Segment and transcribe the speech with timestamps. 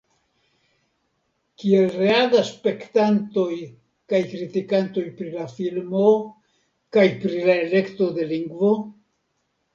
[1.63, 3.45] Kiel reagas spektantoj
[4.15, 6.09] kaj kritikantoj pri la filmo,
[6.99, 8.75] kaj pri la elekto de lingvo?